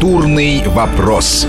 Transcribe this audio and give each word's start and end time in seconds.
Культурный 0.00 0.66
вопрос. 0.66 1.46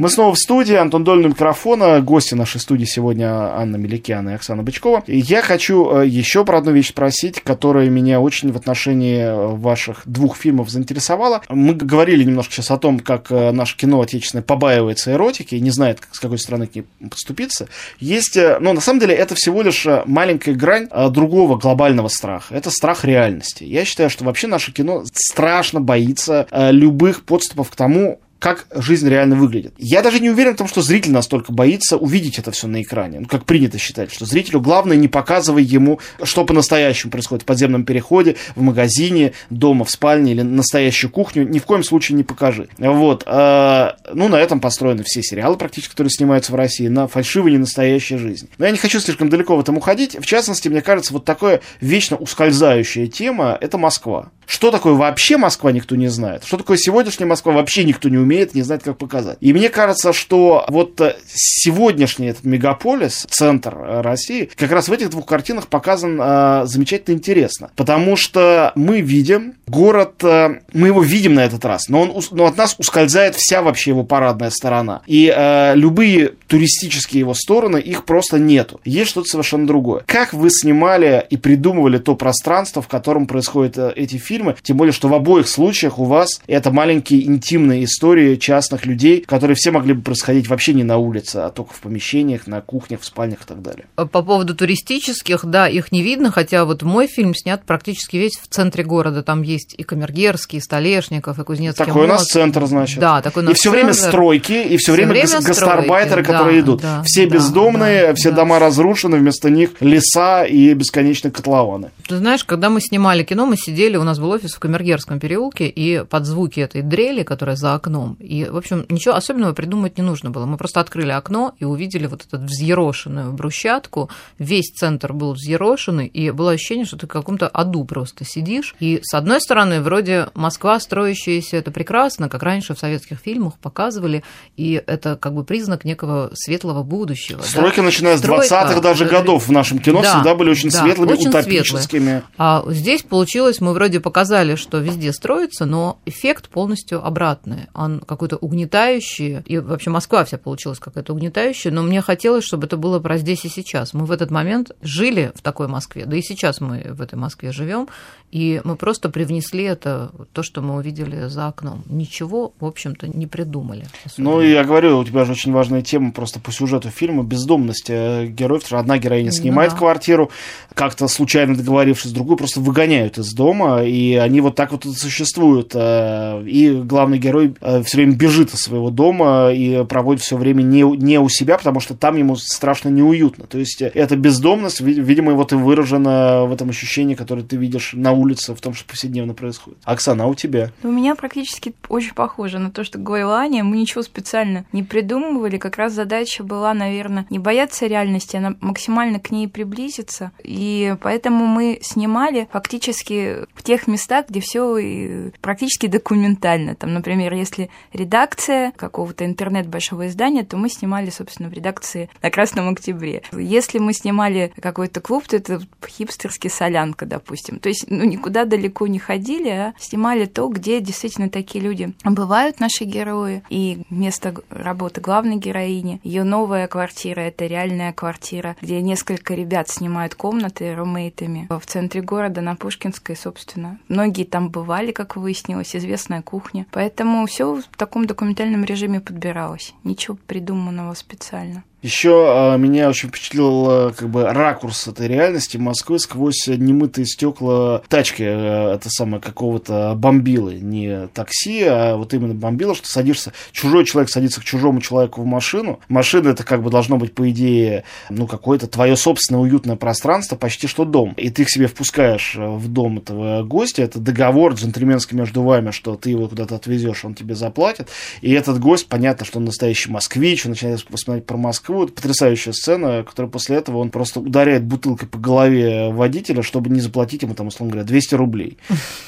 Мы 0.00 0.08
снова 0.08 0.32
в 0.32 0.38
студии, 0.38 0.74
Антон 0.74 1.04
Долин 1.04 1.28
микрофона, 1.28 2.00
гости 2.00 2.32
нашей 2.32 2.58
студии 2.58 2.86
сегодня 2.86 3.54
Анна 3.54 3.76
Меликяна 3.76 4.30
и 4.30 4.32
Оксана 4.32 4.62
Бычкова. 4.62 5.04
И 5.06 5.18
я 5.18 5.42
хочу 5.42 5.90
э, 5.90 6.06
еще 6.06 6.46
про 6.46 6.56
одну 6.56 6.72
вещь 6.72 6.88
спросить, 6.88 7.42
которая 7.42 7.90
меня 7.90 8.18
очень 8.18 8.50
в 8.50 8.56
отношении 8.56 9.18
э, 9.18 9.48
ваших 9.56 10.00
двух 10.06 10.38
фильмов 10.38 10.70
заинтересовала. 10.70 11.42
Мы 11.50 11.74
говорили 11.74 12.24
немножко 12.24 12.54
сейчас 12.54 12.70
о 12.70 12.78
том, 12.78 13.00
как 13.00 13.30
э, 13.30 13.50
наше 13.50 13.76
кино 13.76 14.00
отечественное 14.00 14.42
побаивается 14.42 15.12
эротики 15.12 15.56
и 15.56 15.60
не 15.60 15.68
знает, 15.68 15.98
с 16.12 16.18
какой 16.18 16.38
стороны 16.38 16.66
к 16.66 16.76
ней 16.76 16.86
подступиться. 17.10 17.68
Есть, 17.98 18.38
но 18.38 18.72
на 18.72 18.80
самом 18.80 19.00
деле 19.00 19.14
это 19.14 19.34
всего 19.34 19.60
лишь 19.60 19.86
маленькая 20.06 20.54
грань 20.54 20.88
другого 21.10 21.58
глобального 21.58 22.08
страха. 22.08 22.54
Это 22.54 22.70
страх 22.70 23.04
реальности. 23.04 23.64
Я 23.64 23.84
считаю, 23.84 24.08
что 24.08 24.24
вообще 24.24 24.46
наше 24.46 24.72
кино 24.72 25.04
страшно 25.12 25.82
боится 25.82 26.46
любых 26.50 27.24
подступов 27.24 27.68
к 27.68 27.76
тому, 27.76 28.18
как 28.40 28.66
жизнь 28.74 29.08
реально 29.08 29.36
выглядит. 29.36 29.74
Я 29.76 30.02
даже 30.02 30.18
не 30.18 30.30
уверен 30.30 30.54
в 30.54 30.56
том, 30.56 30.66
что 30.66 30.80
зритель 30.80 31.12
настолько 31.12 31.52
боится 31.52 31.98
увидеть 31.98 32.38
это 32.38 32.50
все 32.50 32.66
на 32.66 32.82
экране. 32.82 33.20
Ну, 33.20 33.26
как 33.26 33.44
принято 33.44 33.78
считать, 33.78 34.12
что 34.12 34.24
зрителю 34.24 34.60
главное 34.60 34.96
не 34.96 35.08
показывай 35.08 35.62
ему, 35.62 36.00
что 36.22 36.44
по-настоящему 36.46 37.12
происходит 37.12 37.42
в 37.42 37.46
подземном 37.46 37.84
переходе, 37.84 38.36
в 38.56 38.62
магазине, 38.62 39.34
дома, 39.50 39.84
в 39.84 39.90
спальне 39.90 40.32
или 40.32 40.40
настоящую 40.40 41.10
кухню. 41.10 41.46
Ни 41.46 41.58
в 41.58 41.64
коем 41.64 41.84
случае 41.84 42.16
не 42.16 42.24
покажи. 42.24 42.68
Вот. 42.78 43.24
А, 43.26 43.96
ну, 44.12 44.28
на 44.28 44.36
этом 44.36 44.58
построены 44.58 45.04
все 45.04 45.22
сериалы 45.22 45.56
практически, 45.58 45.90
которые 45.90 46.10
снимаются 46.10 46.52
в 46.52 46.54
России, 46.54 46.88
на 46.88 47.08
фальшивой 47.08 47.52
ненастоящей 47.52 48.16
жизни. 48.16 48.48
Но 48.56 48.64
я 48.64 48.72
не 48.72 48.78
хочу 48.78 49.00
слишком 49.00 49.28
далеко 49.28 49.54
в 49.54 49.60
этом 49.60 49.76
уходить. 49.76 50.16
В 50.18 50.24
частности, 50.24 50.68
мне 50.68 50.80
кажется, 50.80 51.12
вот 51.12 51.26
такая 51.26 51.60
вечно 51.82 52.16
ускользающая 52.16 53.06
тема– 53.06 53.58
это 53.60 53.76
Москва. 53.76 54.30
Что 54.46 54.72
такое 54.72 54.94
вообще 54.94 55.36
Москва, 55.36 55.70
никто 55.70 55.94
не 55.94 56.08
знает. 56.08 56.42
Что 56.44 56.56
такое 56.56 56.76
сегодняшняя 56.76 57.26
Москва, 57.26 57.52
вообще 57.52 57.84
никто 57.84 58.08
не 58.08 58.18
умеет, 58.18 58.29
не 58.30 58.62
знает, 58.62 58.82
как 58.82 58.98
показать. 58.98 59.38
И 59.40 59.52
мне 59.52 59.68
кажется, 59.68 60.12
что 60.12 60.64
вот 60.68 61.00
э, 61.00 61.16
сегодняшний 61.26 62.28
этот 62.28 62.44
мегаполис, 62.44 63.26
центр 63.30 63.76
э, 63.76 64.00
России, 64.00 64.50
как 64.56 64.70
раз 64.72 64.88
в 64.88 64.92
этих 64.92 65.10
двух 65.10 65.26
картинах 65.26 65.68
показан 65.68 66.20
э, 66.20 66.62
замечательно 66.66 67.14
интересно. 67.14 67.70
Потому 67.76 68.16
что 68.16 68.72
мы 68.74 69.00
видим 69.00 69.54
город, 69.66 70.22
э, 70.22 70.60
мы 70.72 70.88
его 70.88 71.02
видим 71.02 71.34
на 71.34 71.44
этот 71.44 71.64
раз, 71.64 71.88
но, 71.88 72.02
он, 72.02 72.22
но 72.32 72.46
от 72.46 72.56
нас 72.56 72.74
ускользает 72.78 73.36
вся 73.36 73.62
вообще 73.62 73.90
его 73.90 74.04
парадная 74.04 74.50
сторона. 74.50 75.02
И 75.06 75.32
э, 75.34 75.74
любые 75.76 76.32
туристические 76.46 77.20
его 77.20 77.34
стороны, 77.34 77.78
их 77.78 78.04
просто 78.04 78.38
нету. 78.38 78.80
Есть 78.84 79.10
что-то 79.10 79.28
совершенно 79.28 79.66
другое. 79.66 80.02
Как 80.06 80.32
вы 80.32 80.50
снимали 80.50 81.24
и 81.30 81.36
придумывали 81.36 81.98
то 81.98 82.16
пространство, 82.16 82.82
в 82.82 82.88
котором 82.88 83.26
происходят 83.26 83.78
э, 83.78 83.92
эти 83.96 84.16
фильмы, 84.16 84.56
тем 84.62 84.76
более, 84.76 84.92
что 84.92 85.08
в 85.08 85.14
обоих 85.14 85.48
случаях 85.48 85.98
у 85.98 86.04
вас 86.04 86.40
это 86.46 86.70
маленькие 86.70 87.26
интимные 87.26 87.84
истории 87.84 88.19
частных 88.36 88.86
людей, 88.86 89.22
которые 89.26 89.54
все 89.54 89.70
могли 89.70 89.94
бы 89.94 90.02
происходить 90.02 90.48
вообще 90.48 90.72
не 90.74 90.84
на 90.84 90.98
улице, 90.98 91.36
а 91.36 91.50
только 91.50 91.74
в 91.74 91.80
помещениях, 91.80 92.46
на 92.46 92.60
кухнях, 92.60 93.00
в 93.00 93.04
спальнях 93.04 93.42
и 93.42 93.46
так 93.46 93.62
далее. 93.62 93.86
По 93.96 94.06
поводу 94.22 94.54
туристических, 94.54 95.44
да, 95.44 95.68
их 95.68 95.92
не 95.92 96.02
видно, 96.02 96.30
хотя 96.30 96.64
вот 96.64 96.82
мой 96.82 97.06
фильм 97.06 97.34
снят 97.34 97.64
практически 97.64 98.16
весь 98.16 98.38
в 98.40 98.48
центре 98.48 98.84
города. 98.84 99.22
Там 99.22 99.42
есть 99.42 99.74
и 99.76 99.82
Камергерский, 99.82 100.58
и 100.58 100.60
Столешников, 100.60 101.38
и 101.38 101.44
Кузнецкий 101.44 101.84
Такой 101.84 102.06
мост. 102.06 102.10
у 102.10 102.12
нас 102.12 102.26
центр, 102.26 102.66
значит. 102.66 102.98
Да, 102.98 103.22
такой 103.22 103.42
у 103.42 103.46
нас 103.46 103.54
И 103.54 103.56
все 103.56 103.70
время 103.70 103.92
стройки, 103.92 104.52
и 104.52 104.76
все 104.76 104.92
время, 104.92 105.10
время 105.10 105.28
гас- 105.28 105.44
гастарбайтеры, 105.44 106.22
да, 106.22 106.32
которые 106.32 106.60
идут. 106.60 106.82
Да, 106.82 107.02
все 107.04 107.26
да, 107.26 107.34
бездомные, 107.34 108.06
да, 108.08 108.14
все 108.14 108.30
да. 108.30 108.36
дома 108.36 108.58
разрушены, 108.58 109.16
вместо 109.18 109.50
них 109.50 109.70
леса 109.80 110.44
и 110.44 110.72
бесконечные 110.74 111.30
котлованы. 111.30 111.90
Ты 112.08 112.16
знаешь, 112.16 112.44
когда 112.44 112.70
мы 112.70 112.80
снимали 112.80 113.22
кино, 113.22 113.46
мы 113.46 113.56
сидели, 113.56 113.96
у 113.96 114.04
нас 114.04 114.18
был 114.18 114.30
офис 114.30 114.54
в 114.54 114.58
Камергерском 114.58 115.20
переулке, 115.20 115.68
и 115.68 116.04
под 116.04 116.26
звуки 116.26 116.60
этой 116.60 116.82
дрели, 116.82 117.22
которая 117.22 117.56
за 117.56 117.74
окном, 117.74 118.09
и, 118.18 118.44
в 118.44 118.56
общем, 118.56 118.86
ничего 118.88 119.14
особенного 119.14 119.52
придумать 119.52 119.98
не 119.98 120.02
нужно 120.04 120.30
было. 120.30 120.46
Мы 120.46 120.56
просто 120.56 120.80
открыли 120.80 121.10
окно 121.10 121.54
и 121.58 121.64
увидели 121.64 122.06
вот 122.06 122.24
эту 122.26 122.42
взъерошенную 122.42 123.32
брусчатку, 123.32 124.10
весь 124.38 124.70
центр 124.74 125.12
был 125.12 125.32
взъерошенный, 125.32 126.06
и 126.06 126.30
было 126.30 126.52
ощущение, 126.52 126.86
что 126.86 126.96
ты 126.96 127.06
в 127.06 127.10
каком-то 127.10 127.48
аду 127.48 127.84
просто 127.84 128.24
сидишь. 128.24 128.74
И, 128.80 129.00
с 129.02 129.14
одной 129.14 129.40
стороны, 129.40 129.80
вроде 129.80 130.28
Москва 130.34 130.80
строящаяся, 130.80 131.56
это 131.56 131.70
прекрасно, 131.70 132.28
как 132.28 132.42
раньше 132.42 132.74
в 132.74 132.78
советских 132.78 133.18
фильмах 133.18 133.58
показывали, 133.58 134.22
и 134.56 134.82
это 134.86 135.16
как 135.16 135.34
бы 135.34 135.44
признак 135.44 135.84
некого 135.84 136.30
светлого 136.34 136.82
будущего. 136.82 137.42
Стройки, 137.42 137.76
да? 137.76 137.82
начиная 137.82 138.16
с 138.16 138.22
20-х 138.22 138.80
даже 138.80 139.04
годов 139.04 139.48
в 139.48 139.52
нашем 139.52 139.78
кино, 139.78 140.02
да, 140.02 140.14
всегда 140.14 140.34
были 140.34 140.50
очень 140.50 140.70
да, 140.70 140.80
светлыми, 140.80 141.12
очень 141.12 141.28
утопическими. 141.28 141.78
Светлые. 141.80 142.22
А 142.38 142.64
здесь 142.68 143.02
получилось, 143.02 143.60
мы 143.60 143.72
вроде 143.72 144.00
показали, 144.00 144.54
что 144.56 144.78
везде 144.78 145.12
строится, 145.12 145.66
но 145.66 145.98
эффект 146.06 146.48
полностью 146.48 147.04
обратный. 147.04 147.66
Он 147.74 147.99
какой-то 148.06 148.36
угнетающий, 148.36 149.40
и 149.46 149.58
вообще 149.58 149.90
Москва 149.90 150.24
вся 150.24 150.38
получилась 150.38 150.78
какая-то 150.78 151.12
угнетающая, 151.12 151.72
но 151.72 151.82
мне 151.82 152.00
хотелось, 152.00 152.44
чтобы 152.44 152.66
это 152.66 152.76
было 152.76 152.98
про 153.00 153.18
здесь 153.18 153.44
и 153.44 153.48
сейчас. 153.48 153.94
Мы 153.94 154.04
в 154.04 154.12
этот 154.12 154.30
момент 154.30 154.72
жили 154.82 155.32
в 155.34 155.42
такой 155.42 155.68
Москве, 155.68 156.06
да 156.06 156.16
и 156.16 156.22
сейчас 156.22 156.60
мы 156.60 156.82
в 156.90 157.00
этой 157.00 157.16
Москве 157.16 157.52
живем, 157.52 157.88
и 158.30 158.60
мы 158.64 158.76
просто 158.76 159.10
привнесли 159.10 159.64
это, 159.64 160.12
то, 160.32 160.42
что 160.42 160.62
мы 160.62 160.76
увидели 160.76 161.26
за 161.26 161.48
окном. 161.48 161.82
Ничего, 161.86 162.52
в 162.60 162.64
общем-то, 162.64 163.08
не 163.08 163.26
придумали. 163.26 163.86
Особенно. 164.04 164.30
Ну, 164.30 164.40
я 164.40 164.62
говорю, 164.62 164.98
у 164.98 165.04
тебя 165.04 165.24
же 165.24 165.32
очень 165.32 165.52
важная 165.52 165.82
тема 165.82 166.12
просто 166.12 166.38
по 166.38 166.52
сюжету 166.52 166.90
фильма 166.90 167.24
бездомность 167.24 167.90
э, 167.90 168.26
героев. 168.26 168.72
Одна 168.72 168.98
героиня 168.98 169.32
снимает 169.32 169.72
да. 169.72 169.78
квартиру, 169.78 170.30
как-то 170.74 171.08
случайно 171.08 171.56
договорившись 171.56 172.10
с 172.10 172.14
другой, 172.14 172.36
просто 172.36 172.60
выгоняют 172.60 173.18
из 173.18 173.32
дома, 173.32 173.82
и 173.82 174.14
они 174.14 174.40
вот 174.40 174.54
так 174.54 174.70
вот 174.70 174.84
существуют. 174.84 175.72
Э, 175.74 176.42
и 176.46 176.70
главный 176.70 177.18
герой 177.18 177.54
э, 177.60 177.82
все 177.90 177.96
время 177.96 178.14
бежит 178.14 178.54
из 178.54 178.60
своего 178.60 178.90
дома 178.90 179.50
и 179.52 179.84
проводит 179.84 180.22
все 180.22 180.36
время 180.36 180.62
не, 180.62 180.82
не 180.82 181.18
у 181.18 181.28
себя, 181.28 181.58
потому 181.58 181.80
что 181.80 181.96
там 181.96 182.16
ему 182.16 182.36
страшно 182.36 182.88
неуютно. 182.88 183.48
То 183.48 183.58
есть 183.58 183.82
эта 183.82 184.14
бездомность, 184.14 184.80
видимо, 184.80 185.32
вот 185.32 185.50
и 185.52 185.56
выражена 185.56 186.44
в 186.44 186.52
этом 186.52 186.68
ощущении, 186.68 187.16
которое 187.16 187.42
ты 187.42 187.56
видишь 187.56 187.90
на 187.94 188.12
улице 188.12 188.54
в 188.54 188.60
том, 188.60 188.74
что 188.74 188.84
повседневно 188.84 189.34
происходит. 189.34 189.80
Оксана, 189.82 190.22
а 190.22 190.26
у 190.28 190.36
тебя? 190.36 190.70
У 190.84 190.92
меня 190.92 191.16
практически 191.16 191.74
очень 191.88 192.14
похоже 192.14 192.60
на 192.60 192.70
то, 192.70 192.84
что 192.84 193.00
говорила 193.00 193.38
Аня. 193.38 193.64
Мы 193.64 193.78
ничего 193.78 194.02
специально 194.02 194.66
не 194.70 194.84
придумывали. 194.84 195.58
Как 195.58 195.76
раз 195.76 195.92
задача 195.92 196.44
была, 196.44 196.72
наверное, 196.74 197.26
не 197.28 197.40
бояться 197.40 197.88
реальности, 197.88 198.36
а 198.36 198.54
максимально 198.60 199.18
к 199.18 199.32
ней 199.32 199.48
приблизиться. 199.48 200.30
И 200.44 200.94
поэтому 201.02 201.46
мы 201.46 201.80
снимали 201.82 202.46
фактически 202.52 203.46
в 203.52 203.64
тех 203.64 203.88
местах, 203.88 204.26
где 204.28 204.38
все 204.38 205.32
практически 205.40 205.88
документально. 205.88 206.76
Там, 206.76 206.94
например, 206.94 207.34
если 207.34 207.68
редакция 207.92 208.72
какого-то 208.72 209.24
интернет 209.24 209.66
большого 209.66 210.08
издания, 210.08 210.44
то 210.44 210.56
мы 210.56 210.68
снимали, 210.68 211.10
собственно, 211.10 211.48
в 211.48 211.52
редакции 211.52 212.08
на 212.22 212.30
Красном 212.30 212.68
Октябре. 212.68 213.22
Если 213.32 213.78
мы 213.78 213.92
снимали 213.92 214.52
какой-то 214.60 215.00
клуб, 215.00 215.26
то 215.26 215.36
это 215.36 215.60
хипстерский 215.86 216.50
солянка, 216.50 217.06
допустим. 217.06 217.58
То 217.58 217.68
есть, 217.68 217.86
ну, 217.88 218.04
никуда 218.04 218.44
далеко 218.44 218.86
не 218.86 218.98
ходили, 218.98 219.48
а 219.48 219.74
снимали 219.78 220.26
то, 220.26 220.48
где 220.48 220.80
действительно 220.80 221.28
такие 221.30 221.62
люди 221.64 221.92
бывают, 222.04 222.60
наши 222.60 222.84
герои, 222.84 223.42
и 223.48 223.82
место 223.90 224.34
работы 224.50 225.00
главной 225.00 225.36
героини. 225.36 226.00
Ее 226.04 226.24
новая 226.24 226.68
квартира— 226.68 227.20
это 227.22 227.46
реальная 227.46 227.92
квартира, 227.92 228.56
где 228.60 228.80
несколько 228.80 229.34
ребят 229.34 229.68
снимают 229.68 230.14
комнаты 230.14 230.74
румейтами 230.74 231.46
в 231.48 231.66
центре 231.66 232.00
города, 232.00 232.40
на 232.40 232.56
Пушкинской, 232.56 233.16
собственно. 233.16 233.78
Многие 233.88 234.24
там 234.24 234.48
бывали, 234.50 234.92
как 234.92 235.16
выяснилось, 235.16 235.74
известная 235.76 236.22
кухня. 236.22 236.66
Поэтому 236.70 237.26
все 237.26 237.59
в 237.64 237.76
таком 237.76 238.06
документальном 238.06 238.64
режиме 238.64 239.00
подбиралось. 239.00 239.74
Ничего 239.84 240.16
придуманного 240.26 240.94
специально. 240.94 241.64
Еще 241.82 242.10
э, 242.10 242.58
меня 242.58 242.90
очень 242.90 243.08
впечатлил 243.08 243.70
э, 243.70 243.92
как 243.96 244.10
бы 244.10 244.24
ракурс 244.24 244.86
этой 244.86 245.08
реальности 245.08 245.56
Москвы 245.56 245.98
сквозь 245.98 246.46
немытые 246.46 247.06
стекла 247.06 247.82
тачки, 247.88 248.22
э, 248.22 248.74
это 248.74 248.90
самое 248.90 249.22
какого-то 249.22 249.94
бомбилы, 249.96 250.56
не 250.56 251.06
такси, 251.08 251.62
а 251.62 251.96
вот 251.96 252.12
именно 252.12 252.34
бомбила, 252.34 252.74
что 252.74 252.86
садишься, 252.86 253.32
чужой 253.52 253.86
человек 253.86 254.10
садится 254.10 254.42
к 254.42 254.44
чужому 254.44 254.82
человеку 254.82 255.22
в 255.22 255.24
машину. 255.24 255.80
Машина 255.88 256.28
это 256.28 256.44
как 256.44 256.62
бы 256.62 256.68
должно 256.70 256.98
быть 256.98 257.14
по 257.14 257.30
идее 257.30 257.84
ну 258.10 258.26
какое-то 258.26 258.66
твое 258.66 258.94
собственное 258.94 259.40
уютное 259.40 259.76
пространство, 259.76 260.36
почти 260.36 260.66
что 260.66 260.84
дом, 260.84 261.14
и 261.16 261.30
ты 261.30 261.46
к 261.46 261.50
себе 261.50 261.66
впускаешь 261.66 262.34
в 262.36 262.68
дом 262.68 262.98
этого 262.98 263.42
гостя, 263.42 263.82
это 263.82 263.98
договор 263.98 264.52
джентльменский 264.52 265.16
между 265.16 265.42
вами, 265.42 265.70
что 265.70 265.96
ты 265.96 266.10
его 266.10 266.28
куда-то 266.28 266.56
отвезешь, 266.56 267.06
он 267.06 267.14
тебе 267.14 267.34
заплатит, 267.34 267.88
и 268.20 268.32
этот 268.32 268.60
гость, 268.60 268.86
понятно, 268.86 269.24
что 269.24 269.38
он 269.38 269.46
настоящий 269.46 269.90
москвич, 269.90 270.44
он 270.44 270.50
начинает 270.50 270.80
вспоминать 270.80 271.24
про 271.24 271.38
Москву 271.38 271.69
Это 271.84 271.92
потрясающая 271.92 272.52
сцена, 272.52 273.04
которая 273.04 273.30
после 273.30 273.56
этого 273.56 273.78
он 273.78 273.90
просто 273.90 274.20
ударяет 274.20 274.64
бутылкой 274.64 275.08
по 275.08 275.18
голове 275.18 275.90
водителя, 275.90 276.42
чтобы 276.42 276.70
не 276.70 276.80
заплатить 276.80 277.22
ему, 277.22 277.34
там, 277.34 277.48
условно 277.48 277.72
говоря, 277.72 277.86
200 277.86 278.14
рублей. 278.14 278.58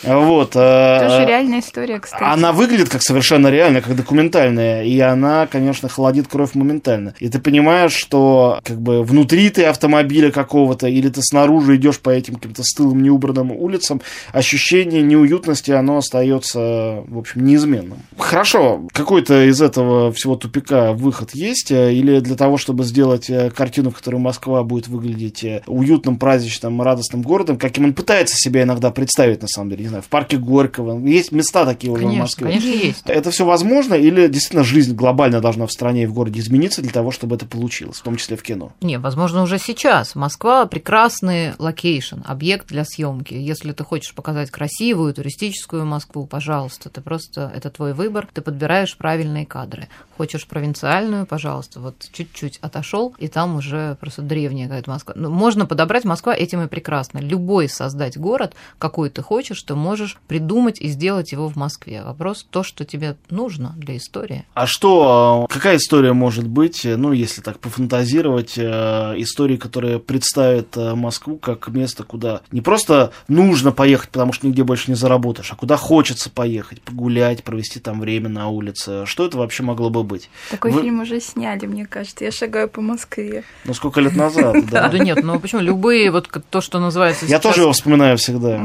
Вот. 0.03 0.53
Э, 0.55 1.09
Тоже 1.09 1.27
реальная 1.27 1.61
история, 1.61 2.01
кстати. 2.01 2.23
Она 2.23 2.53
выглядит 2.53 2.89
как 2.89 3.03
совершенно 3.03 3.49
реальная, 3.49 3.81
как 3.81 3.97
документальная, 3.97 4.85
и 4.85 4.99
она, 5.01 5.47
конечно, 5.47 5.89
холодит 5.89 6.29
кровь 6.29 6.55
моментально. 6.55 7.15
И 7.19 7.29
ты 7.29 7.39
понимаешь, 7.39 7.93
что 7.93 8.61
как 8.65 8.81
бы 8.81 9.03
внутри 9.03 9.51
ты 9.51 9.65
автомобиля 9.65 10.31
какого-то, 10.31 10.87
или 10.89 11.09
ты 11.09 11.23
снаружи 11.23 11.77
идешь 11.77 11.99
по 12.01 12.11
этим 12.11 12.35
каким-то 12.37 12.63
стылым, 12.63 13.03
неубранным 13.03 13.53
улицам, 13.53 14.01
ощущение 14.33 15.03
неуютности, 15.03 15.71
оно 15.71 15.99
остается, 15.99 17.03
в 17.07 17.19
общем, 17.19 17.45
неизменным. 17.45 17.99
Хорошо, 18.19 18.87
какой-то 18.93 19.49
из 19.49 19.61
этого 19.61 20.13
всего 20.13 20.37
тупика 20.37 20.93
выход 20.93 21.35
есть, 21.35 21.71
э, 21.71 21.93
или 21.93 22.21
для 22.21 22.37
того, 22.37 22.52
чтобы 22.59 22.85
сделать 22.85 23.31
э, 23.31 23.51
картину, 23.51 23.91
в 23.91 23.97
которой 23.97 24.17
Москва 24.17 24.63
будет 24.63 24.89
выглядеть 24.89 25.45
э, 25.45 25.63
уютным, 25.67 26.17
праздничным, 26.17 26.81
радостным 26.83 27.23
городом, 27.23 27.59
каким 27.59 27.85
он 27.85 27.95
пытается 27.95 28.37
себя 28.37 28.63
иногда 28.63 28.91
представить, 28.91 29.43
на 29.43 29.49
самом 29.49 29.71
деле, 29.71 29.83
не 29.83 29.89
знаю, 29.89 30.03
в 30.03 30.09
парке 30.09 30.37
Горького, 30.37 31.05
есть 31.07 31.33
места 31.33 31.65
такие 31.65 31.93
уже 31.93 32.03
конечно, 32.03 32.19
в 32.19 32.23
Москве. 32.23 32.47
Конечно, 32.49 32.69
есть. 32.69 33.03
Это 33.07 33.31
все 33.31 33.45
возможно, 33.45 33.95
или 33.95 34.29
действительно 34.29 34.65
жизнь 34.65 34.95
глобально 34.95 35.41
должна 35.41 35.67
в 35.67 35.73
стране 35.73 36.05
и 36.05 36.07
в 36.07 36.15
городе 36.15 36.41
измениться 36.41 36.83
для 36.83 36.91
того, 36.91 37.11
чтобы 37.11 37.37
это 37.37 37.47
получилось, 37.47 37.99
в 37.99 38.03
том 38.03 38.17
числе 38.17 38.37
в 38.37 38.43
кино? 38.43 38.73
Не, 38.81 38.99
возможно, 38.99 39.43
уже 39.43 39.59
сейчас. 39.59 40.15
Москва 40.15 40.67
прекрасный 40.67 41.53
location, 41.59 42.21
объект 42.25 42.69
для 42.69 42.85
съемки. 42.85 43.35
Если 43.35 43.73
ты 43.73 43.85
хочешь 43.85 44.15
показать 44.15 44.51
красивую 44.51 45.15
туристическую 45.15 45.85
Москву, 45.85 46.27
пожалуйста, 46.27 46.89
ты 46.89 47.01
просто 47.01 47.51
это 47.55 47.71
твой 47.71 47.93
выбор, 47.95 48.29
ты 48.33 48.41
подбираешь 48.41 48.97
правильные 48.97 49.47
кадры. 49.47 49.89
Хочешь 50.17 50.47
провинциальную, 50.47 51.27
пожалуйста, 51.27 51.81
вот 51.81 51.95
чуть-чуть 52.13 52.42
отошел, 52.61 53.15
и 53.19 53.29
там 53.29 53.57
уже 53.57 53.97
просто 54.01 54.23
древняя 54.23 54.69
какая-то 54.69 54.91
Москва. 54.91 55.15
Ну, 55.17 55.31
можно 55.31 55.67
подобрать 55.67 56.05
Москва 56.05 56.35
этим 56.35 56.63
и 56.63 56.69
прекрасно. 56.69 57.19
Любой 57.19 57.69
создать 57.69 58.17
город, 58.17 58.55
какой 58.79 59.11
ты 59.11 59.23
хочешь, 59.23 59.63
ты 59.63 59.75
можешь 59.75 60.19
придумать 60.27 60.81
и 60.81 60.89
сделать 60.89 61.33
его 61.33 61.49
в 61.49 61.57
Москве. 61.57 62.03
Вопрос 62.03 62.47
то, 62.49 62.63
что 62.63 62.85
тебе 62.85 63.17
нужно 63.31 63.75
для 63.77 63.97
истории. 63.97 64.45
А 64.55 64.67
что, 64.67 65.47
а, 65.49 65.53
какая 65.53 65.77
история 65.77 66.13
может 66.13 66.47
быть, 66.47 66.85
ну, 66.85 67.13
если 67.13 67.41
так 67.41 67.59
пофантазировать, 67.59 68.55
э, 68.57 69.15
истории, 69.19 69.57
которая 69.57 69.99
представит 69.99 70.77
э, 70.77 70.95
Москву 70.95 71.37
как 71.37 71.69
место, 71.69 72.05
куда 72.05 72.43
не 72.51 72.61
просто 72.61 73.13
нужно 73.29 73.73
поехать, 73.73 74.11
потому 74.11 74.33
что 74.33 74.47
нигде 74.47 74.65
больше 74.65 74.91
не 74.91 74.97
заработаешь, 74.97 75.53
а 75.53 75.57
куда 75.57 75.77
хочется 75.77 76.31
поехать, 76.31 76.83
погулять, 76.83 77.45
провести 77.45 77.81
там 77.81 78.01
время 78.01 78.29
на 78.29 78.49
улице. 78.49 79.07
Что 79.07 79.27
это 79.27 79.39
вообще 79.39 79.63
могло 79.63 79.91
бы 79.91 80.03
быть? 80.03 80.31
Такой 80.51 80.73
Вы... 80.73 80.83
фильм 80.83 81.01
уже 81.01 81.21
сняли, 81.21 81.67
мне 81.67 81.87
кажется. 81.87 82.25
Я 82.25 82.32
шагаю 82.33 82.69
по 82.69 82.81
Москве. 82.81 83.45
Ну, 83.65 83.75
сколько 83.75 84.01
лет 84.01 84.17
назад, 84.17 84.67
да? 84.71 84.89
Да 84.89 84.99
нет, 84.99 85.23
ну 85.23 85.39
почему? 85.39 85.61
Любые, 85.61 86.11
вот 86.11 86.29
то, 86.51 86.61
что 86.61 86.81
называется 86.81 87.27
Я 87.27 87.39
тоже 87.39 87.63
его 87.63 87.73
вспоминаю 87.73 88.17
всегда. 88.19 88.61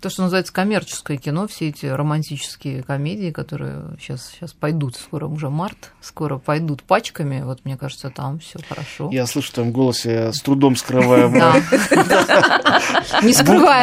То, 0.00 0.10
что 0.10 0.22
называется 0.22 0.52
коммерческое 0.52 1.16
кино, 1.16 1.46
все 1.48 1.68
эти 1.68 1.86
романтические 1.86 2.82
комедии, 2.82 3.30
которые 3.30 3.82
сейчас, 4.00 4.30
сейчас 4.32 4.52
пойдут, 4.52 4.96
скоро 4.96 5.26
уже 5.26 5.50
март, 5.50 5.92
скоро 6.00 6.38
пойдут 6.38 6.82
пачками, 6.82 7.42
вот 7.42 7.64
мне 7.64 7.76
кажется, 7.76 8.10
там 8.10 8.38
все 8.38 8.58
хорошо. 8.68 9.08
Я 9.12 9.26
слышу 9.26 9.50
в 9.50 9.54
твоем 9.54 9.72
голосе 9.72 10.32
с 10.32 10.40
трудом 10.40 10.76
скрываемый 10.76 11.40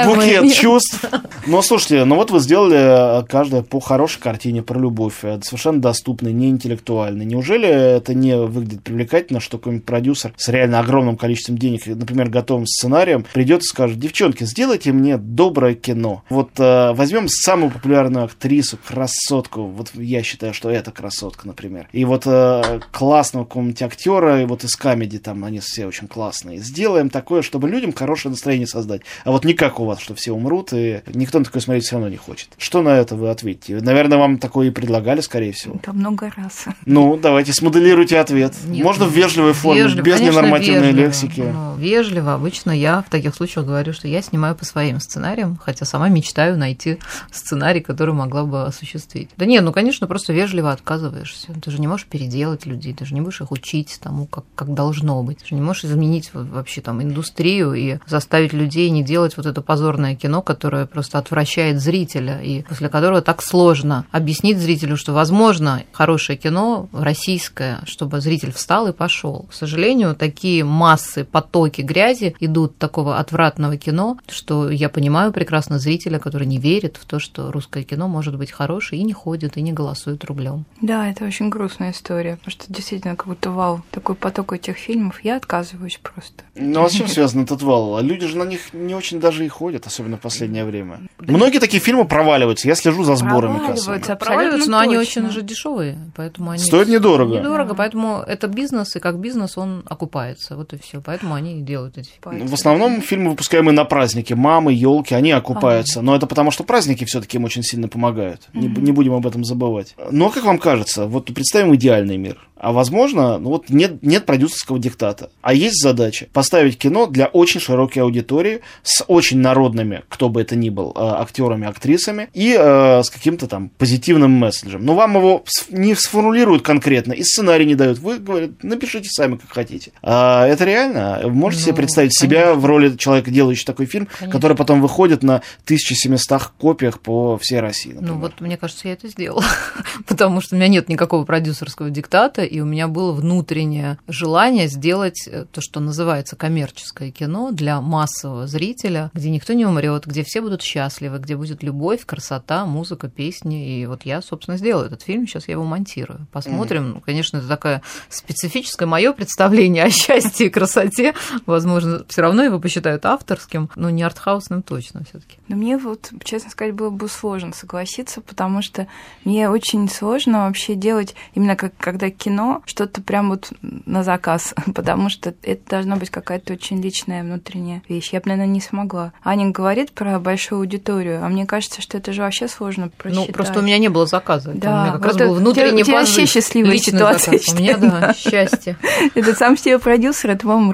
букет 0.05 0.53
чувств. 0.59 1.03
Но 1.47 1.61
слушайте, 1.61 2.05
ну 2.05 2.15
вот 2.15 2.31
вы 2.31 2.39
сделали 2.39 3.19
э, 3.19 3.23
каждая 3.25 3.63
по 3.63 3.79
хорошей 3.79 4.21
картине 4.21 4.61
про 4.61 4.79
любовь, 4.79 5.23
э, 5.23 5.39
совершенно 5.41 5.81
доступной, 5.81 6.33
не 6.33 6.49
интеллектуальной. 6.49 7.25
Неужели 7.25 7.67
это 7.67 8.13
не 8.13 8.37
выглядит 8.37 8.83
привлекательно, 8.83 9.22
что 9.39 9.57
какой-нибудь 9.57 9.85
продюсер 9.85 10.33
с 10.37 10.49
реально 10.49 10.79
огромным 10.79 11.17
количеством 11.17 11.57
денег, 11.57 11.85
например, 11.85 12.29
готовым 12.29 12.65
сценарием, 12.65 13.25
придет 13.33 13.61
и 13.61 13.65
скажет, 13.65 13.99
девчонки, 13.99 14.43
сделайте 14.43 14.91
мне 14.91 15.17
доброе 15.17 15.75
кино. 15.75 16.23
Вот 16.29 16.51
э, 16.59 16.93
возьмем 16.93 17.27
самую 17.27 17.71
популярную 17.71 18.25
актрису, 18.25 18.77
красотку, 18.77 19.63
вот 19.63 19.91
я 19.95 20.23
считаю, 20.23 20.53
что 20.53 20.69
это 20.69 20.91
красотка, 20.91 21.47
например. 21.47 21.87
И 21.91 22.05
вот 22.05 22.23
э, 22.25 22.79
классного 22.91 23.45
какого-нибудь 23.45 23.81
актера, 23.81 24.41
и 24.41 24.45
вот 24.45 24.63
из 24.63 24.75
камеди 24.75 25.19
там 25.19 25.43
они 25.43 25.59
все 25.59 25.85
очень 25.85 26.07
классные. 26.07 26.59
Сделаем 26.59 27.09
такое, 27.09 27.41
чтобы 27.41 27.69
людям 27.69 27.93
хорошее 27.93 28.31
настроение 28.31 28.67
создать. 28.67 29.01
А 29.23 29.31
вот 29.31 29.45
не 29.45 29.53
как 29.53 29.79
у 29.79 29.85
вас, 29.85 29.99
что 29.99 30.15
все 30.15 30.31
умрут, 30.31 30.73
и 30.73 31.01
никто 31.13 31.39
на 31.39 31.45
такое 31.45 31.61
смотреть 31.61 31.85
все 31.85 31.95
равно 31.95 32.09
не 32.09 32.17
хочет. 32.17 32.49
Что 32.57 32.81
на 32.81 32.97
это 32.97 33.15
вы 33.15 33.29
ответите? 33.29 33.79
Наверное, 33.79 34.17
вам 34.17 34.37
такое 34.37 34.67
и 34.67 34.71
предлагали, 34.71 35.21
скорее 35.21 35.51
всего. 35.51 35.79
Да 35.85 35.93
много 35.93 36.31
раз. 36.35 36.65
Ну, 36.85 37.17
давайте 37.17 37.53
смоделируйте 37.53 38.19
ответ. 38.19 38.53
Нет, 38.65 38.83
Можно 38.83 39.05
в 39.05 39.12
вежливой 39.13 39.53
форме, 39.53 39.83
вежливо, 39.83 40.03
без 40.03 40.21
ненормативной 40.21 40.87
вежливо. 40.87 41.05
лексики. 41.05 41.43
Ну, 41.53 41.72
вежливо. 41.83 42.33
Обычно 42.33 42.71
я 42.71 43.01
в 43.01 43.09
таких 43.09 43.35
случаях 43.35 43.65
говорю, 43.65 43.93
что 43.93 44.07
я 44.07 44.21
снимаю 44.21 44.55
по 44.55 44.65
своим 44.65 44.99
сценариям, 44.99 45.59
хотя 45.61 45.85
сама 45.85 46.09
мечтаю 46.09 46.57
найти 46.57 46.99
сценарий, 47.31 47.81
который 47.81 48.13
могла 48.13 48.45
бы 48.45 48.63
осуществить. 48.63 49.29
Да 49.37 49.45
нет, 49.45 49.63
ну, 49.63 49.71
конечно, 49.71 50.07
просто 50.07 50.33
вежливо 50.33 50.71
отказываешься. 50.71 51.53
Ты 51.61 51.71
же 51.71 51.79
не 51.79 51.87
можешь 51.87 52.07
переделать 52.07 52.65
людей, 52.65 52.93
ты 52.93 53.05
же 53.05 53.13
не 53.13 53.21
будешь 53.21 53.41
их 53.41 53.51
учить 53.51 53.99
тому, 54.01 54.25
как, 54.25 54.45
как 54.55 54.73
должно 54.73 55.21
быть. 55.21 55.39
Ты 55.39 55.49
же 55.49 55.55
не 55.55 55.61
можешь 55.61 55.85
изменить 55.85 56.31
вообще 56.33 56.81
там 56.81 57.01
индустрию 57.01 57.73
и 57.73 57.97
заставить 58.07 58.53
людей 58.53 58.89
не 58.89 59.03
делать 59.03 59.35
вот 59.37 59.45
это 59.45 59.61
позорное 59.61 60.15
кино, 60.15 60.41
которое 60.41 60.85
просто 60.85 61.17
отвращает 61.17 61.81
зрителя, 61.81 62.41
и 62.41 62.63
после 62.63 62.89
которого 62.89 63.21
так 63.21 63.41
сложно 63.41 64.05
объяснить 64.11 64.57
зрителю, 64.57 64.95
что, 64.95 65.13
возможно, 65.13 65.83
хорошее 65.91 66.37
кино 66.37 66.87
российское, 66.93 67.81
чтобы 67.85 68.21
зритель 68.21 68.51
встал 68.53 68.87
и 68.87 68.93
пошел. 68.93 69.45
К 69.49 69.53
сожалению, 69.53 70.15
такие 70.15 70.63
массы, 70.63 71.25
потоки 71.25 71.72
грязи 71.81 72.35
идут 72.39 72.77
такого 72.77 73.19
отвратного 73.19 73.77
кино, 73.77 74.17
что 74.27 74.69
я 74.69 74.89
понимаю 74.89 75.31
прекрасно 75.31 75.79
зрителя, 75.79 76.19
который 76.19 76.47
не 76.47 76.57
верит 76.57 76.97
в 76.97 77.05
то, 77.05 77.19
что 77.19 77.51
русское 77.51 77.83
кино 77.83 78.07
может 78.07 78.37
быть 78.37 78.51
хорошее 78.51 79.01
и 79.01 79.05
не 79.05 79.13
ходит, 79.13 79.57
и 79.57 79.61
не 79.61 79.73
голосует 79.73 80.23
рублем. 80.25 80.65
Да, 80.81 81.09
это 81.09 81.25
очень 81.25 81.49
грустная 81.49 81.91
история, 81.91 82.37
потому 82.37 82.51
что 82.51 82.65
действительно 82.67 83.15
как 83.15 83.27
будто 83.27 83.51
вал, 83.51 83.81
такой 83.91 84.15
поток 84.15 84.53
этих 84.53 84.77
фильмов, 84.77 85.19
я 85.23 85.37
отказываюсь 85.37 85.99
просто. 86.01 86.43
Ну, 86.55 86.83
а 86.83 86.89
с 86.89 86.93
чем 86.93 87.07
связан 87.07 87.43
этот 87.43 87.61
вал? 87.61 88.01
Люди 88.01 88.27
же 88.27 88.37
на 88.37 88.43
них 88.43 88.73
не 88.73 88.93
очень 88.95 89.19
даже 89.19 89.45
и 89.45 89.49
ходят, 89.49 89.87
особенно 89.87 90.17
в 90.17 90.21
последнее 90.21 90.65
время. 90.65 91.01
Многие 91.19 91.59
такие 91.59 91.81
фильмы 91.81 92.05
проваливаются. 92.05 92.67
Я 92.67 92.75
слежу 92.75 93.03
за 93.03 93.15
сборами 93.15 93.57
проваливаются, 93.57 94.15
проваливаются, 94.15 94.69
но 94.69 94.79
они 94.79 94.97
очень 94.97 95.29
же 95.29 95.41
дешевые, 95.41 95.97
поэтому 96.15 96.51
они 96.51 96.63
стоят 96.63 96.87
недорого. 96.87 97.37
Недорого, 97.37 97.75
поэтому 97.75 98.23
это 98.25 98.47
бизнес, 98.47 98.95
и 98.95 98.99
как 98.99 99.19
бизнес 99.19 99.57
он 99.57 99.83
окупается, 99.85 100.55
вот 100.55 100.73
и 100.73 100.77
все. 100.77 101.01
Поэтому 101.01 101.35
они 101.35 101.61
делают 101.63 101.97
эти 101.97 102.09
фильмы. 102.23 102.47
В 102.47 102.53
основном 102.53 103.01
фильмы, 103.01 103.31
выпускаемые 103.31 103.73
на 103.73 103.85
праздники, 103.85 104.33
мамы, 104.33 104.73
елки, 104.73 105.13
они 105.13 105.31
окупаются. 105.31 106.01
Но 106.01 106.15
это 106.15 106.27
потому, 106.27 106.51
что 106.51 106.63
праздники 106.63 107.05
все-таки 107.05 107.37
им 107.37 107.43
очень 107.43 107.63
сильно 107.63 107.87
помогают. 107.87 108.41
Не, 108.53 108.67
не 108.67 108.91
будем 108.91 109.13
об 109.13 109.25
этом 109.25 109.43
забывать. 109.43 109.95
Но 110.11 110.29
как 110.29 110.43
вам 110.43 110.57
кажется, 110.57 111.05
вот 111.05 111.33
представим 111.33 111.75
идеальный 111.75 112.17
мир. 112.17 112.37
А 112.63 112.71
возможно, 112.71 113.39
ну 113.39 113.49
вот 113.49 113.69
нет, 113.69 114.01
нет 114.01 114.25
продюсерского 114.25 114.79
диктата. 114.79 115.29
А 115.41 115.53
есть 115.53 115.81
задача 115.81 116.27
поставить 116.31 116.77
кино 116.77 117.07
для 117.07 117.25
очень 117.25 117.59
широкой 117.59 118.03
аудитории 118.03 118.61
с 118.83 119.03
очень 119.09 119.39
народными, 119.39 120.03
кто 120.07 120.29
бы 120.29 120.41
это 120.41 120.55
ни 120.55 120.69
был, 120.69 120.93
э, 120.95 120.99
актерами, 121.01 121.67
актрисами 121.67 122.29
и 122.33 122.55
э, 122.57 123.03
с 123.03 123.09
каким-то 123.09 123.47
там 123.47 123.67
позитивным 123.77 124.31
месседжем. 124.31 124.85
Но 124.85 124.95
вам 124.95 125.17
его 125.17 125.43
не 125.71 125.93
сформулируют 125.93 126.61
конкретно 126.61 127.11
и 127.11 127.23
сценарий 127.23 127.65
не 127.65 127.75
дают. 127.75 127.99
Вы 127.99 128.19
говорите, 128.19 128.53
напишите 128.61 129.09
сами, 129.09 129.35
как 129.35 129.51
хотите. 129.51 129.91
А 130.01 130.47
это 130.47 130.63
реально? 130.63 131.19
Можете 131.43 131.63
ну, 131.63 131.65
себе 131.67 131.75
представить 131.75 132.17
конечно. 132.17 132.37
себя 132.37 132.53
в 132.55 132.65
роли 132.65 132.95
человека, 132.95 133.31
делающего 133.31 133.67
такой 133.67 133.85
фильм, 133.85 134.07
конечно. 134.17 134.31
который 134.31 134.55
потом 134.55 134.81
выходит 134.81 135.23
на 135.23 135.41
1700 135.65 136.43
копиях 136.57 136.99
по 136.99 137.37
всей 137.37 137.59
России? 137.59 137.91
Например? 137.91 138.13
Ну 138.13 138.19
вот, 138.19 138.41
мне 138.41 138.57
кажется, 138.57 138.87
я 138.87 138.93
это 138.93 139.09
сделала. 139.09 139.43
Потому 140.07 140.41
что 140.41 140.55
у 140.55 140.57
меня 140.57 140.67
нет 140.69 140.89
никакого 140.89 141.25
продюсерского 141.25 141.89
диктата, 141.89 142.43
и 142.43 142.59
у 142.59 142.65
меня 142.65 142.87
было 142.87 143.11
внутреннее 143.11 143.97
желание 144.07 144.67
сделать 144.67 145.27
э, 145.27 145.45
то, 145.51 145.61
что 145.61 145.79
называется 145.79 146.35
коммерческое 146.35 147.11
кино 147.11 147.51
для 147.51 147.81
массового 147.81 148.47
зрителя, 148.47 149.11
где 149.13 149.29
никто 149.29 149.53
не 149.53 149.65
умрет, 149.65 150.05
где 150.05 150.23
все 150.23 150.41
будут 150.41 150.61
счастливы, 150.61 151.19
где 151.19 151.35
будет 151.35 151.61
любовь, 151.63 152.05
красота, 152.05 152.65
музыка, 152.65 153.09
песни. 153.09 153.81
И 153.81 153.85
вот 153.85 154.03
я, 154.05 154.21
собственно, 154.21 154.57
сделала 154.57 154.85
этот 154.85 155.01
фильм, 155.01 155.27
сейчас 155.27 155.47
я 155.47 155.53
его 155.53 155.63
монтирую. 155.63 156.27
Посмотрим. 156.31 156.95
Mm-hmm. 156.95 157.01
Конечно, 157.05 157.37
это 157.37 157.47
такое 157.47 157.81
специфическое 158.09 158.87
мое 158.87 159.13
представление 159.13 159.83
о 159.83 159.89
счастье 159.91 160.47
и 160.47 160.49
красоте. 160.49 161.13
Возможно, 161.45 162.03
все 162.07 162.21
равно 162.21 162.43
его 162.43 162.59
посчитают 162.59 163.05
авторским, 163.05 163.69
но 163.75 163.89
не 163.89 164.03
артхаусным 164.03 164.61
точно 164.63 165.03
все-таки. 165.03 165.37
Но 165.47 165.55
мне 165.55 165.77
вот, 165.77 166.11
честно 166.23 166.49
сказать, 166.49 166.73
было 166.73 166.89
бы 166.89 167.07
сложно 167.07 167.53
согласиться, 167.53 168.21
потому 168.21 168.61
что 168.61 168.87
мне 169.25 169.49
очень 169.49 169.89
сложно 169.89 170.45
вообще 170.47 170.75
делать 170.75 171.15
именно 171.33 171.55
как 171.55 171.73
когда 171.77 172.09
кино 172.09 172.61
что-то 172.65 173.01
прям 173.01 173.29
вот 173.29 173.51
на 173.61 174.03
заказ, 174.03 174.53
потому 174.75 175.09
что 175.09 175.33
это 175.43 175.61
должна 175.69 175.95
быть 175.95 176.09
какая-то 176.09 176.53
очень 176.53 176.81
личная 176.81 177.23
внутренняя 177.23 177.81
вещь. 177.89 178.09
Я 178.13 178.19
бы, 178.19 178.29
наверное, 178.29 178.51
не 178.53 178.61
смогла. 178.61 179.13
Аня 179.23 179.49
говорит 179.49 179.91
про 179.91 180.19
большую 180.19 180.59
аудиторию, 180.59 181.23
а 181.23 181.29
мне 181.29 181.45
кажется, 181.45 181.81
что 181.81 181.97
это 181.97 182.13
же 182.13 182.21
вообще 182.21 182.47
сложно 182.47 182.89
просчитать. 182.89 183.27
Ну, 183.27 183.33
просто 183.33 183.59
у 183.59 183.61
меня 183.61 183.77
не 183.77 183.89
было 183.89 184.05
заказа. 184.05 184.51
Да, 184.53 184.69
у 184.69 184.81
меня 184.83 184.91
как 184.93 185.01
вот 185.01 185.07
раз 185.07 185.15
это- 185.15 185.25
был 185.27 185.35
внутренний 185.35 185.81
у 185.81 185.85
тебя 185.85 185.99
позыв, 185.99 186.17
вообще 186.17 186.31
счастливая 186.33 186.77
ситуация, 186.77 187.37
заказ. 187.37 187.53
У 187.53 187.57
меня, 187.57 187.77
да, 187.77 188.13
счастье. 188.17 188.77
Это 189.15 189.33
сам 189.35 189.57
себе 189.57 189.79
продюсер, 189.79 190.31
это, 190.31 190.45
по-моему, 190.47 190.73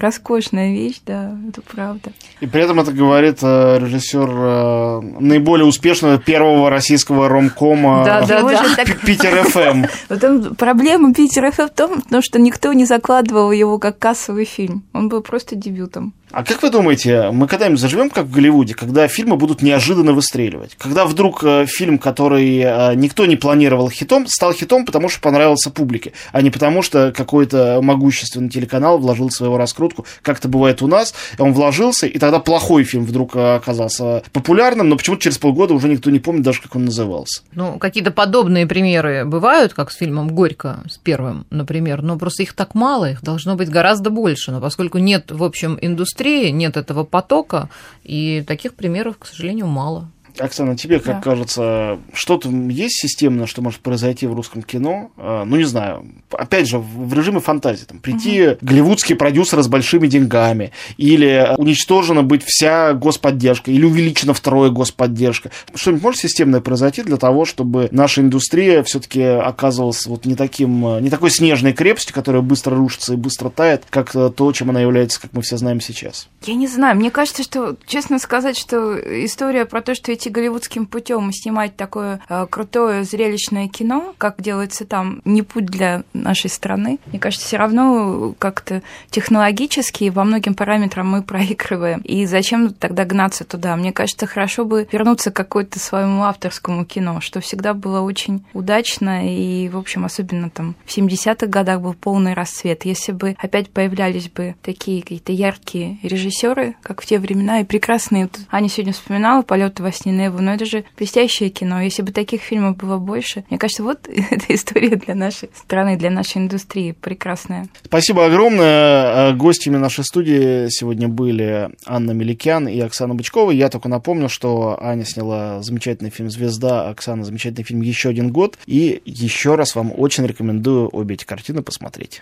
роскошная 0.49 0.71
вещь, 0.73 1.01
да, 1.05 1.35
это 1.47 1.61
правда. 1.61 2.11
И 2.39 2.47
при 2.47 2.63
этом 2.63 2.79
это 2.79 2.91
говорит 2.91 3.39
э, 3.41 3.79
режиссер 3.79 4.29
э, 4.29 5.01
наиболее 5.19 5.65
успешного 5.65 6.17
первого 6.17 6.69
российского 6.69 7.29
ромкома 7.29 8.03
Да, 8.05 8.25
да, 8.25 8.85
Питер 9.05 9.43
ФМ. 9.43 9.85
Вот 10.09 10.19
там 10.19 10.55
проблема 10.55 11.13
Питера 11.13 11.51
ФМ 11.51 11.63
в 11.63 11.69
том, 12.09 12.21
что 12.21 12.39
никто 12.39 12.73
не 12.73 12.85
закладывал 12.85 13.51
его 13.51 13.79
как 13.79 13.99
кассовый 13.99 14.45
фильм. 14.45 14.83
Он 14.93 15.09
был 15.09 15.21
просто 15.21 15.55
дебютом. 15.55 16.13
А 16.31 16.43
как 16.43 16.61
вы 16.61 16.69
думаете, 16.69 17.31
мы 17.31 17.47
когда-нибудь 17.47 17.79
заживем 17.79 18.09
как 18.11 18.25
в 18.25 18.31
Голливуде, 18.31 18.75
когда 18.75 19.07
фильмы 19.07 19.35
будут 19.35 19.63
неожиданно 19.63 20.13
выстреливать? 20.13 20.75
Когда 20.77 21.05
вдруг 21.05 21.43
э, 21.43 21.65
фильм, 21.65 21.97
который 21.97 22.59
э, 22.59 22.93
никто 22.95 23.25
не 23.25 23.35
планировал 23.35 23.89
хитом, 23.89 24.27
стал 24.27 24.53
хитом, 24.53 24.85
потому 24.85 25.09
что 25.09 25.21
понравился 25.21 25.71
публике, 25.71 26.13
а 26.31 26.41
не 26.41 26.51
потому 26.51 26.83
что 26.83 27.11
какой-то 27.11 27.79
могущественный 27.81 28.49
телеканал 28.49 28.99
вложил 28.99 29.31
свою 29.31 29.57
раскрутку, 29.57 30.05
как 30.21 30.37
это 30.37 30.47
бывает 30.47 30.83
у 30.83 30.87
нас, 30.87 31.15
он 31.39 31.53
вложился, 31.53 32.05
и 32.05 32.19
тогда 32.19 32.39
плохой 32.39 32.83
фильм 32.83 33.05
вдруг 33.05 33.35
э, 33.35 33.55
оказался 33.55 34.21
популярным, 34.31 34.87
но 34.87 34.97
почему-то 34.97 35.23
через 35.23 35.39
полгода 35.39 35.73
уже 35.73 35.89
никто 35.89 36.11
не 36.11 36.19
помнит 36.19 36.43
даже, 36.43 36.61
как 36.61 36.75
он 36.75 36.85
назывался. 36.85 37.41
Ну, 37.53 37.79
какие-то 37.79 38.11
подобные 38.11 38.67
примеры 38.67 39.25
бывают, 39.25 39.73
как 39.73 39.91
с 39.91 39.95
фильмом 39.95 40.29
«Горько», 40.29 40.83
с 40.87 40.97
первым, 40.97 41.47
например, 41.49 42.03
но 42.03 42.19
просто 42.19 42.43
их 42.43 42.53
так 42.53 42.75
мало, 42.75 43.09
их 43.09 43.23
должно 43.23 43.55
быть 43.55 43.69
гораздо 43.69 44.11
больше. 44.11 44.51
Но 44.51 44.61
поскольку 44.61 44.99
нет, 44.99 45.31
в 45.31 45.43
общем, 45.43 45.77
индустрии, 45.81 46.18
нет 46.27 46.77
этого 46.77 47.03
потока, 47.03 47.69
и 48.03 48.43
таких 48.45 48.75
примеров, 48.75 49.17
к 49.17 49.25
сожалению, 49.25 49.67
мало. 49.67 50.11
Оксана, 50.41 50.75
тебе, 50.77 50.99
как 50.99 51.17
Да. 51.17 51.21
кажется, 51.21 51.99
что-то 52.13 52.49
есть 52.49 52.99
системно, 53.01 53.47
что 53.47 53.61
может 53.61 53.79
произойти 53.81 54.27
в 54.27 54.33
русском 54.33 54.61
кино? 54.63 55.11
Э, 55.17 55.43
Ну, 55.45 55.55
не 55.57 55.63
знаю. 55.63 56.05
Опять 56.31 56.67
же, 56.67 56.77
в 56.79 57.13
режиме 57.13 57.39
фантазии. 57.39 57.85
Там, 57.85 57.99
прийти 57.99 58.57
голливудские 58.61 59.17
продюсеры 59.17 59.63
с 59.63 59.67
большими 59.67 60.07
деньгами, 60.07 60.71
или 60.97 61.53
уничтожена 61.57 62.23
быть 62.23 62.43
вся 62.45 62.93
господдержка, 62.93 63.71
или 63.71 63.85
увеличена 63.85 64.33
второе 64.33 64.69
господдержка. 64.69 65.49
Что-нибудь 65.73 66.03
может 66.03 66.21
системное 66.21 66.61
произойти 66.61 67.03
для 67.03 67.17
того, 67.17 67.45
чтобы 67.45 67.87
наша 67.91 68.21
индустрия 68.21 68.83
все-таки 68.83 69.21
оказывалась 69.23 70.05
вот 70.07 70.25
не, 70.25 70.35
таким, 70.35 71.01
не 71.01 71.09
такой 71.09 71.31
снежной 71.31 71.73
крепостью, 71.73 72.13
которая 72.13 72.41
быстро 72.41 72.75
рушится 72.75 73.13
и 73.13 73.17
быстро 73.17 73.49
тает, 73.49 73.83
как 73.89 74.15
э, 74.15 74.29
то, 74.35 74.51
чем 74.51 74.69
она 74.69 74.81
является, 74.81 75.19
как 75.21 75.33
мы 75.33 75.41
все 75.41 75.57
знаем 75.57 75.81
сейчас? 75.81 76.27
Я 76.45 76.55
не 76.55 76.67
знаю, 76.67 76.95
мне 76.95 77.11
кажется, 77.11 77.43
что, 77.43 77.75
честно 77.87 78.19
сказать, 78.19 78.57
что 78.57 78.97
история 79.25 79.65
про 79.65 79.81
то, 79.81 79.95
что 79.95 80.11
идти 80.29 80.31
голливудским 80.31 80.85
путем 80.85 81.29
и 81.29 81.33
снимать 81.33 81.75
такое 81.75 82.19
э, 82.29 82.45
крутое 82.49 83.03
зрелищное 83.03 83.67
кино, 83.67 84.13
как 84.17 84.41
делается 84.41 84.85
там, 84.85 85.21
не 85.25 85.41
путь 85.41 85.65
для 85.65 86.03
нашей 86.13 86.49
страны. 86.49 86.99
Мне 87.07 87.19
кажется, 87.19 87.45
все 87.45 87.57
равно 87.57 88.33
как-то 88.37 88.81
технологически 89.09 90.09
во 90.09 90.23
многим 90.23 90.53
параметрам 90.53 91.07
мы 91.07 91.23
проигрываем. 91.23 92.01
И 92.01 92.25
зачем 92.25 92.73
тогда 92.73 93.05
гнаться 93.05 93.43
туда? 93.43 93.75
Мне 93.75 93.91
кажется, 93.91 94.27
хорошо 94.27 94.65
бы 94.65 94.87
вернуться 94.91 95.31
к 95.31 95.35
какой-то 95.35 95.79
своему 95.79 96.23
авторскому 96.23 96.85
кино, 96.85 97.21
что 97.21 97.39
всегда 97.39 97.73
было 97.73 98.01
очень 98.01 98.43
удачно 98.53 99.27
и, 99.27 99.69
в 99.69 99.77
общем, 99.77 100.05
особенно 100.05 100.49
там 100.49 100.75
в 100.85 100.95
70-х 100.95 101.47
годах 101.47 101.81
был 101.81 101.93
полный 101.93 102.33
расцвет. 102.33 102.85
Если 102.85 103.11
бы 103.11 103.35
опять 103.39 103.69
появлялись 103.69 104.29
бы 104.29 104.55
такие 104.61 105.01
какие-то 105.01 105.31
яркие 105.31 105.97
режиссеры, 106.03 106.75
как 106.83 107.01
в 107.01 107.05
те 107.05 107.19
времена, 107.19 107.61
и 107.61 107.63
прекрасные. 107.63 108.23
Вот 108.23 108.39
Аня 108.51 108.69
сегодня 108.69 108.93
вспоминала 108.93 109.41
«Полеты 109.41 109.83
во 109.83 109.91
сне 109.91 110.11
Неву», 110.19 110.41
но 110.41 110.53
это 110.53 110.65
же 110.65 110.83
блестящее 110.97 111.49
кино. 111.49 111.81
Если 111.81 112.01
бы 112.01 112.11
таких 112.11 112.41
фильмов 112.41 112.77
было 112.77 112.97
больше, 112.97 113.43
мне 113.49 113.57
кажется, 113.57 113.83
вот 113.83 114.07
эта 114.07 114.53
история 114.53 114.95
для 114.95 115.15
нашей 115.15 115.49
страны, 115.55 115.97
для 115.97 116.09
нашей 116.09 116.37
индустрии 116.37 116.91
прекрасная. 116.91 117.67
Спасибо 117.83 118.25
огромное. 118.25 119.31
Э, 119.31 119.33
Гостями 119.33 119.77
нашей 119.77 120.03
студии 120.03 120.67
сегодня 120.69 121.07
были 121.07 121.69
Анна 121.85 122.11
Меликян 122.11 122.67
и 122.67 122.79
Оксана 122.79 123.15
Бычкова. 123.15 123.51
Я 123.51 123.69
только 123.69 123.89
напомню, 123.89 124.29
что 124.29 124.77
Аня 124.81 125.05
сняла 125.05 125.61
замечательный 125.61 126.09
фильм 126.09 126.29
«Звезда», 126.29 126.87
а 126.87 126.89
Оксана 126.91 127.23
замечательный 127.23 127.63
фильм 127.63 127.81
«Еще 127.81 128.09
один 128.09 128.31
год». 128.31 128.57
И 128.65 129.01
еще 129.05 129.55
раз 129.55 129.75
вам 129.75 129.91
очень 129.95 130.25
рекомендую 130.25 130.89
обе 130.91 131.15
эти 131.15 131.25
картины 131.25 131.61
посмотреть. 131.61 132.21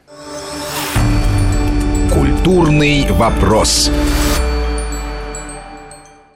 Культурный 2.13 3.05
вопрос. 3.11 3.91